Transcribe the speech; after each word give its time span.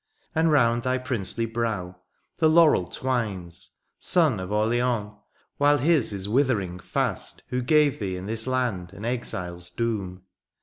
And 0.33 0.51
round 0.51 0.81
thy 0.81 0.97
princely 0.97 1.45
brow 1.45 1.95
the 2.39 2.49
laurel 2.49 2.87
twines. 2.87 3.69
Son 3.99 4.39
of 4.39 4.51
Orleans, 4.51 5.13
while 5.59 5.77
his 5.77 6.11
is 6.11 6.27
withering 6.27 6.79
fast 6.79 7.43
Who 7.49 7.61
gave 7.61 7.99
thee 7.99 8.17
in 8.17 8.25
this 8.25 8.47
land 8.47 8.93
an 8.93 9.05
exile's 9.05 9.69
doom. 9.69 10.23